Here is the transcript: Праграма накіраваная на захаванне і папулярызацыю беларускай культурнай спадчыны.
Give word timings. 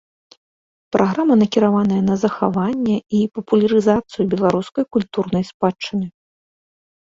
Праграма 0.93 1.35
накіраваная 1.41 1.99
на 2.07 2.15
захаванне 2.23 2.95
і 3.19 3.19
папулярызацыю 3.35 4.27
беларускай 4.33 4.83
культурнай 4.99 5.43
спадчыны. 5.53 6.05